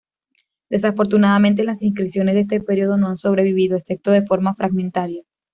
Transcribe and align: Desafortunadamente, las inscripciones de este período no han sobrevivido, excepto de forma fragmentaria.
Desafortunadamente, 0.71 1.63
las 1.63 1.83
inscripciones 1.83 2.33
de 2.33 2.41
este 2.41 2.59
período 2.59 2.97
no 2.97 3.05
han 3.05 3.17
sobrevivido, 3.17 3.77
excepto 3.77 4.09
de 4.09 4.25
forma 4.25 4.55
fragmentaria. 4.55 5.21